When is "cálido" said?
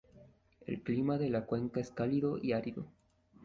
1.91-2.39